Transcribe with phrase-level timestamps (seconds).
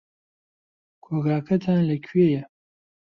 [1.03, 2.43] کۆگاکەتان لەکوێیە؟